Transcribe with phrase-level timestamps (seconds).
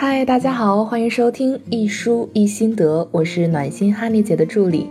[0.00, 4.88] 嗨，大家好，欢迎收听一书一心得，我是暖心哈尼姐的助理。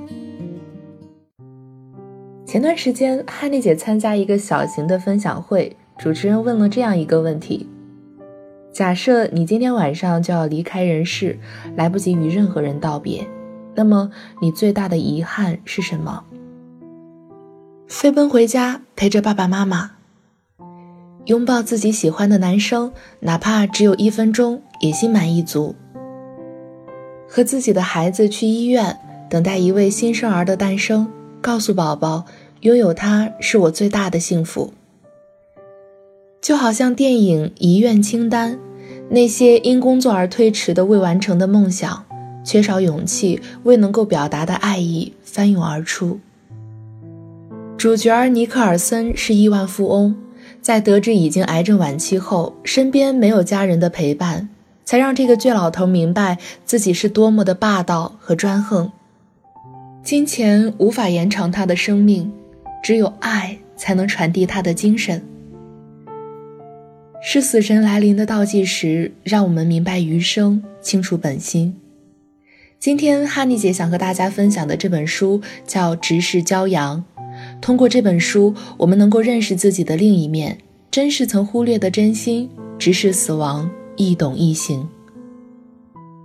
[2.46, 7.70] 前段时间，哈尼姐参加一个小型的分享会，主持人问了这样一个问题：
[8.74, 11.40] 假设你今天晚上就要离开人世，
[11.78, 13.26] 来不及与任何人道别，
[13.76, 14.12] 那么
[14.42, 16.26] 你最大的遗憾是什么？
[17.88, 19.92] 飞奔回家，陪着爸爸妈妈。
[21.28, 25.76] 拥抱自己喜欢的男生，哪怕只有一分钟，也心满意足。
[27.28, 28.98] 和自己的孩子去医院，
[29.30, 31.12] 等待一位新生儿的诞生，
[31.42, 32.24] 告诉宝宝，
[32.62, 34.74] 拥有他是我最大的幸福。
[36.42, 38.54] 就好像电影《遗愿清单》，
[39.10, 42.06] 那些因工作而推迟的未完成的梦想，
[42.46, 46.22] 缺少勇气未能够表达的爱意，翻涌而出。
[47.78, 50.16] 主角尼克尔森是亿万富翁。
[50.68, 54.50] 在得知已经癌症晚期后，身边没有家人的陪伴，
[54.84, 58.92] 才让这个倔老头明白自己是多么的霸道和专横。
[60.04, 62.30] 金钱无法延长他的生命，
[62.84, 65.24] 只有爱才能传递他的精神。
[67.22, 71.78] 是死神来临的倒计时，让我们明白余生，清楚本心。
[72.78, 76.98] 今天哈尼姐想和大家分享的这本书叫《直视骄阳》。
[77.62, 80.58] 通过这本书，我们能够认识自己的另一面，
[80.98, 84.90] 真是曾忽略的真心，直视死亡，易懂易行。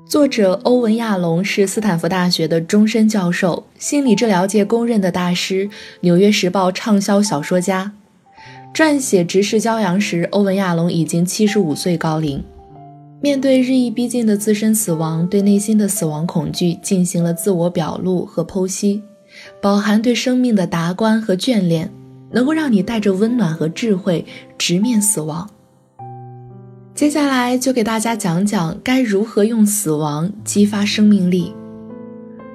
[0.07, 5.69] 作者欧文·亚龙是斯坦福大学的终身教授，心理治疗界公认的大师，
[6.01, 7.93] 《纽约时报》畅销小说家。
[8.75, 12.43] 撰写《直视骄阳》时，欧文·亚龙已经七十五岁高龄。
[13.21, 19.03] 面对日益逼近的自身死亡，对内心的死亡恐惧进行了自我表露和剖析。
[19.61, 21.93] 饱含对生命的达观和眷恋，
[22.33, 24.25] 能够让你带着温暖和智慧
[24.57, 25.49] 直面死亡。
[26.95, 31.55] 接下来就给大家讲讲该如何用死亡激发生命力。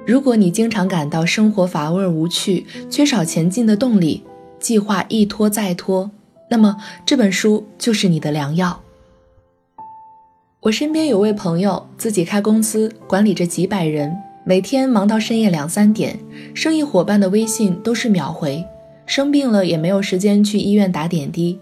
[0.06, 4.24] 如果你经常感到生活乏味无趣，缺少前进的动力，
[4.58, 6.10] 计划一拖再拖，
[6.50, 8.80] 那么这本书就是你的良药。
[10.60, 14.16] 我身边有位朋友，自己开公司，管理着几百人。
[14.44, 16.18] 每天忙到深夜两三点，
[16.54, 18.64] 生意伙伴的微信都是秒回，
[19.08, 21.58] 生病了也没有时间去医院打点滴。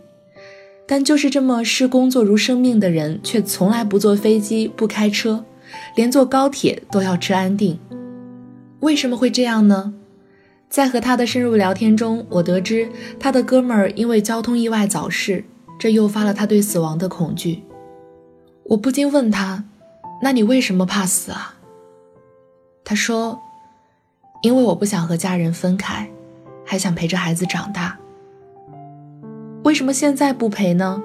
[0.87, 5.45] 但就是这么视工作如生命的人，却从来不坐飞机、不开车，
[5.95, 7.79] 连坐高铁都要吃安定。
[8.81, 9.95] 为什么会这样呢？
[10.69, 15.45] 在和他的深入聊天中，我得知他的哥们儿因为交通意外早逝，
[15.79, 17.63] 这诱发了他对死亡的恐惧。
[18.65, 19.65] 我不禁问他
[20.23, 21.57] ：“那你为什么怕死啊？”
[22.85, 23.41] 他说
[24.43, 26.09] ：“因为我不想和家人分开，
[26.67, 27.97] 还想陪着孩子长大。
[29.63, 31.03] 为什么现在不陪呢？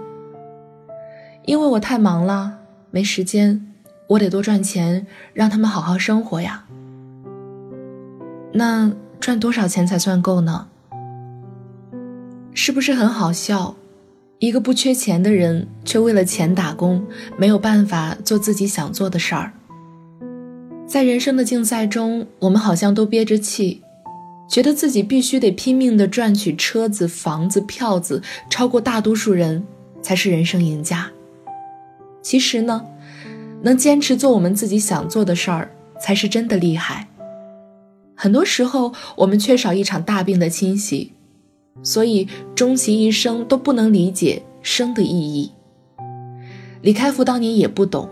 [1.46, 3.68] 因为我太忙了，没时间。
[4.08, 6.66] 我得多赚钱，让他们好好生活呀。
[8.54, 8.92] 那
[9.22, 10.68] 赚多少钱才算够呢？
[12.54, 13.76] 是不是很好笑？
[14.40, 17.06] 一个不缺钱的人，却为了钱打工，
[17.38, 19.54] 没有办法做自己想做的事儿。”
[20.86, 23.82] 在人生的竞赛中，我们好像都憋着气，
[24.52, 29.64] 觉得自己必须得拼命地赚取车子、房子、票子，超过大多数人，
[30.02, 31.10] 才是人生赢家。
[32.22, 32.86] 其实呢，
[33.62, 37.08] 能坚持做我们自己想做的事儿，才是真的厉害。
[38.14, 41.14] 很多时候，我们缺少一场大病的侵袭，
[41.82, 45.54] 所以终其一生都不能理解生的意义。
[46.82, 48.10] 李开复当年也不懂。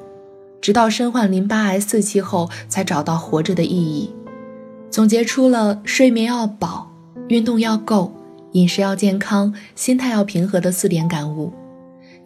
[0.61, 4.09] 直到身患淋巴癌四期后，才找到活着的意义，
[4.89, 6.91] 总结出了睡眠要饱、
[7.27, 8.11] 运动要够、
[8.53, 11.53] 饮食要健康、心态要平和的四点感悟。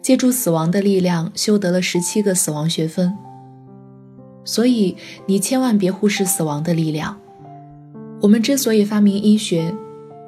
[0.00, 3.16] 借助死亡的力量，修得了十七个死亡学分。
[4.44, 7.18] 所以，你千万别忽视死亡的力量。
[8.20, 9.74] 我们之所以发明医学，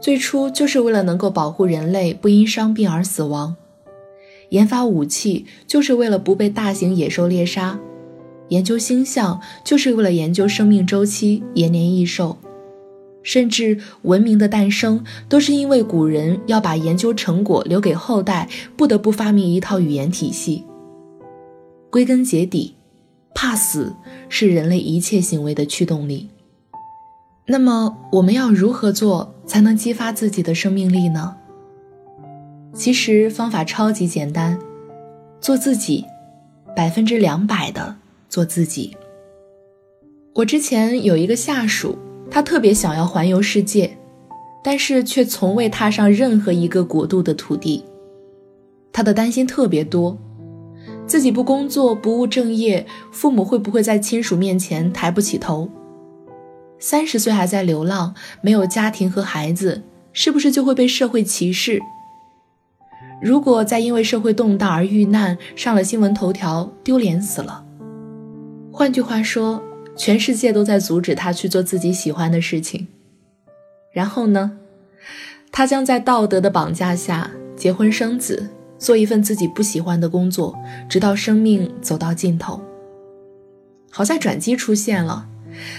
[0.00, 3.54] 最初就是为了能够保护人类不因伤病而死亡；
[4.50, 7.78] 研发武器，就是为了不被大型野兽猎杀。
[8.48, 12.36] 研究星象就是为了研究生命周期、延年益寿，
[13.22, 20.64] 甚至文明的诞生都是因为古人要把研究成果留给后代，不得不发明一套语言体系。
[21.90, 22.74] 归根结底，
[23.34, 23.94] 怕死
[24.28, 26.28] 是人类一切行为的驱动力。
[27.46, 31.36] 那么，我们要如何做才能激发自己的生命力呢？
[32.74, 34.58] 其实方法超级简单，
[35.40, 36.04] 做自己，
[36.76, 37.96] 百分之两百的。
[38.36, 38.94] 做自己。
[40.34, 41.96] 我之前有一个下属，
[42.30, 43.96] 他特别想要环游世界，
[44.62, 47.82] 但是却从未踏上任何一个国度的土地。
[48.92, 50.18] 他的担心特别多，
[51.06, 55.70] 自己不工作不务正业，父母会不会在亲属面前抬不起头？
[56.78, 61.80] 三十岁还在流浪，没有家庭和孩子，是不是就会被社会歧视？
[63.22, 67.65] 如果再因为社会动荡而遇难，上了新闻头条，丢脸死了。
[68.78, 69.62] 换句话说，
[69.96, 72.86] 全世界都在阻止他去做自己喜欢的事情。
[73.90, 74.58] 然后呢，
[75.50, 80.54] 他将在道德的绑架下结婚生子，做一份自己不喜欢的工作，
[80.90, 82.60] 直到生命走到尽头。
[83.90, 85.26] 好在转机出现了，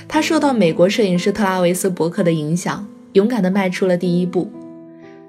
[0.07, 4.51] 他受到美国摄影师特拉维斯·伯克的影响，勇敢地迈出了第一步。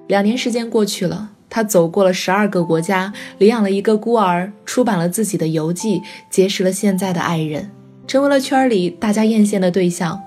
[0.07, 1.33] 两年时间过去了。
[1.49, 7.71] 他走过了十二个国家，领养了一个孤儿，出版了自己的游记，结识了现在的爱人，
[8.05, 10.21] 成为了圈里大家艳羡的对象。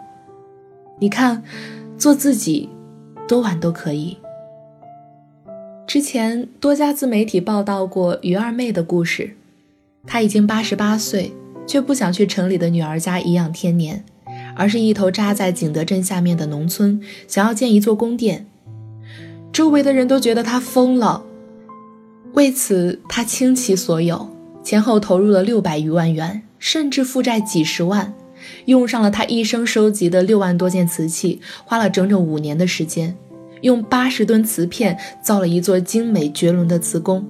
[0.99, 1.43] 你看，
[1.97, 2.69] 做自己，
[3.29, 4.19] 多晚都可以。
[5.87, 9.37] 之前多家自媒体报道过于二妹的故事，
[10.07, 11.33] 她已经八十八岁，
[11.67, 14.05] 却不想去城里的女儿家颐养天年，
[14.57, 18.47] 而是一头扎在景德镇下面的农村，想要建一座宫殿。
[19.53, 21.23] 周围的人都觉得他疯了，
[22.33, 24.31] 为此他倾其所有，
[24.65, 28.15] 前后投入了六百余万元，甚至负债几十万，
[28.65, 33.15] 用上了他一生收集的六万多件瓷器，花了整整五年的时间，
[33.61, 37.23] 用八十吨瓷片造了一座精美绝伦的瓷宫。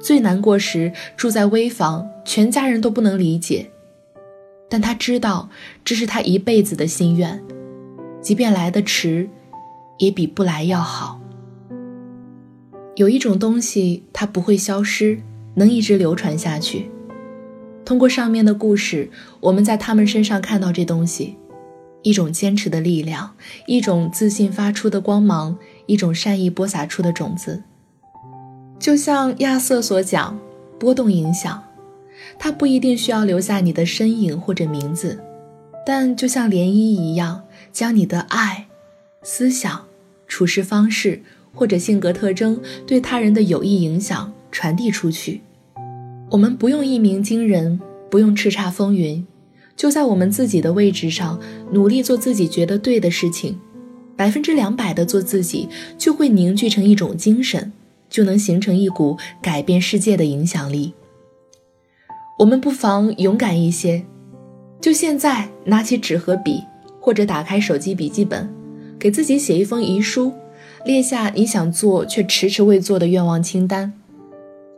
[0.00, 3.68] 最难过时住在危房，全家人都不能理解，
[4.70, 5.50] 但他知道
[5.84, 7.42] 这是他一辈子的心愿，
[8.22, 9.28] 即便来得迟。
[9.98, 11.20] 也比不来要好。
[12.96, 15.20] 有一种东西，它不会消失，
[15.54, 16.90] 能一直流传下去。
[17.84, 19.10] 通过上面的故事，
[19.40, 21.36] 我们在他们身上看到这东西：
[22.02, 23.34] 一种坚持的力量，
[23.66, 25.56] 一种自信发出的光芒，
[25.86, 27.62] 一种善意播撒出的种子。
[28.78, 30.38] 就像亚瑟所讲，
[30.78, 31.62] 波动影响，
[32.38, 35.18] 它不一定需要留下你的身影或者名字，
[35.86, 38.66] 但就像涟漪一样，将你的爱、
[39.22, 39.87] 思想。
[40.28, 41.20] 处事方式
[41.52, 45.40] 或者性格特征对他人的有益影响传递出去，
[46.30, 49.26] 我们不用一鸣惊人，不用叱咤风云，
[49.74, 51.40] 就在我们自己的位置上
[51.72, 53.58] 努力做自己觉得对的事情，
[54.14, 57.72] 百分之两百的做自己，就会凝聚成一种精神，
[58.08, 60.92] 就能形成一股改变世界的影响力。
[62.38, 64.04] 我们不妨勇敢一些，
[64.80, 66.62] 就现在拿起纸和笔，
[67.00, 68.57] 或者打开手机笔记本。
[68.98, 70.32] 给自己写一封遗书，
[70.84, 73.92] 列下你想做却迟迟未做的愿望清单。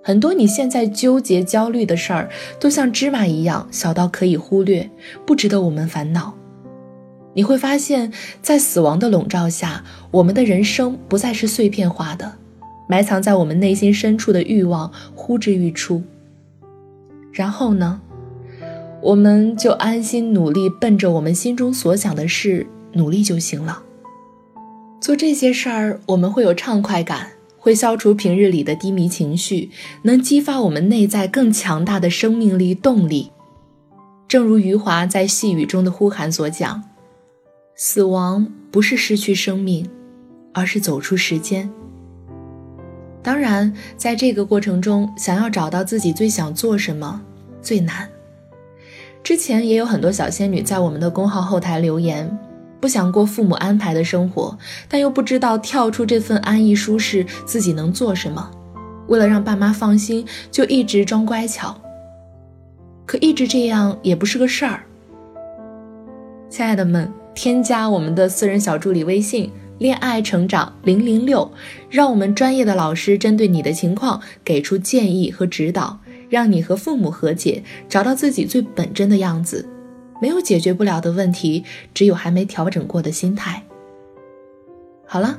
[0.02, 4.90] 很多你现在纠结、焦虑的事儿，都像芝麻一样小到可以忽略，
[5.26, 6.34] 不值得我们烦恼。
[7.34, 8.10] 你会发现，
[8.42, 12.32] 在死亡的笼罩下，我们的人生不再是碎片化的，
[12.88, 16.02] 埋藏在我们内心深处的欲望呼之欲出。
[17.32, 18.00] 然后呢，
[19.02, 23.82] 我们就安心努力，奔着我们心中所想的事努力就行了。
[25.00, 29.70] 做这些事儿，我们会有畅快感，会消除平日里的低迷情绪，
[30.02, 33.32] 能激发我们内在更强大的生命力动力。
[34.28, 36.84] 正如余华在《细雨中的呼喊》所讲
[37.74, 39.88] ：“死亡不是失去生命，
[40.52, 41.68] 而是走出时间。”
[43.22, 47.20] 当然，在这个过程中，想要找到自己最想做什么
[47.62, 48.08] 最难。
[49.22, 52.38] 之前也有很多小仙女在我们的公号后台留言。
[52.80, 54.58] 不想过父母安排的生活，
[54.88, 58.50] 但又不知道跳出这份安逸舒适，自己能做什么。
[59.08, 61.76] 为了让爸妈放心，就一直装乖巧。
[63.04, 64.84] 可一直这样也不是个事儿。
[66.48, 71.50] 亲爱的们，添加我们的私人小助理微信“恋爱成长零零六”，
[71.90, 79.68] 让我们专业的老师针对你的情况给出建议和指导，让你和父母和解，找到自己最本真的样子。
[80.20, 83.62] 没有解决不了的问题，只有还没调整过的心态。
[85.06, 85.38] 好了，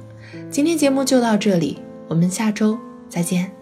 [0.49, 3.60] 今天节目就到这里，我们下周再见。